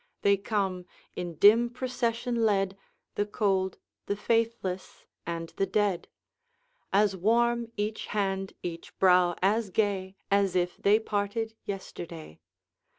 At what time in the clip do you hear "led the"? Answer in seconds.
2.43-3.25